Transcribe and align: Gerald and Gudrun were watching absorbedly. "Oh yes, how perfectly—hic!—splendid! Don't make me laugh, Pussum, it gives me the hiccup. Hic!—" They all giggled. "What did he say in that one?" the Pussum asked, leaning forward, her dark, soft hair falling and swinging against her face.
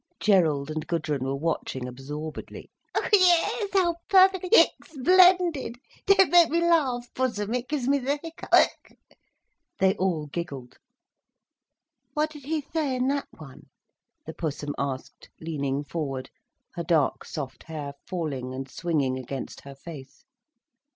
Gerald 0.19 0.71
and 0.71 0.87
Gudrun 0.87 1.23
were 1.25 1.35
watching 1.35 1.87
absorbedly. 1.87 2.71
"Oh 2.95 3.07
yes, 3.13 3.67
how 3.71 3.97
perfectly—hic!—splendid! 4.09 5.77
Don't 6.07 6.31
make 6.31 6.49
me 6.49 6.59
laugh, 6.59 7.07
Pussum, 7.13 7.53
it 7.53 7.69
gives 7.69 7.87
me 7.87 7.99
the 7.99 8.17
hiccup. 8.17 8.49
Hic!—" 8.51 8.97
They 9.77 9.93
all 9.97 10.25
giggled. 10.25 10.79
"What 12.15 12.31
did 12.31 12.45
he 12.45 12.61
say 12.61 12.95
in 12.95 13.09
that 13.09 13.27
one?" 13.37 13.67
the 14.25 14.33
Pussum 14.33 14.73
asked, 14.79 15.29
leaning 15.39 15.83
forward, 15.83 16.31
her 16.73 16.83
dark, 16.83 17.23
soft 17.23 17.61
hair 17.61 17.93
falling 18.07 18.55
and 18.55 18.67
swinging 18.67 19.19
against 19.19 19.61
her 19.61 19.75
face. 19.75 20.25